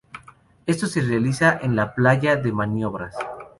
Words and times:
Esto 0.65 0.87
se 0.87 1.01
realiza 1.01 1.59
en 1.61 1.75
la 1.75 1.93
playa 1.93 2.35
de 2.35 2.51
maniobras. 2.51 3.15